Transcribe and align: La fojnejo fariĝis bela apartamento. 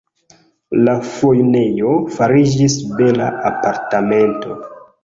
La 0.87 0.95
fojnejo 1.09 1.93
fariĝis 2.17 2.81
bela 2.97 3.31
apartamento. 3.53 4.61